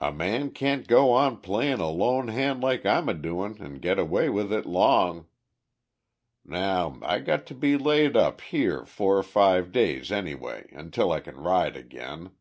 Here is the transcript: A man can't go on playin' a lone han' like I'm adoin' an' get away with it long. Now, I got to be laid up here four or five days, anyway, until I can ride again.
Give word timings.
A 0.00 0.10
man 0.10 0.50
can't 0.50 0.84
go 0.88 1.12
on 1.12 1.40
playin' 1.40 1.78
a 1.78 1.88
lone 1.88 2.26
han' 2.26 2.60
like 2.60 2.84
I'm 2.84 3.08
adoin' 3.08 3.60
an' 3.62 3.76
get 3.76 4.00
away 4.00 4.28
with 4.28 4.52
it 4.52 4.66
long. 4.66 5.28
Now, 6.44 6.98
I 7.02 7.20
got 7.20 7.46
to 7.46 7.54
be 7.54 7.78
laid 7.78 8.16
up 8.16 8.40
here 8.40 8.84
four 8.84 9.16
or 9.16 9.22
five 9.22 9.70
days, 9.70 10.10
anyway, 10.10 10.68
until 10.72 11.12
I 11.12 11.20
can 11.20 11.36
ride 11.36 11.76
again. 11.76 12.32